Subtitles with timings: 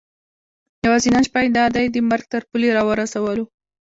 [0.85, 3.45] یوازې نن شپه یې دا دی د مرګ تر پولې را ورسولو.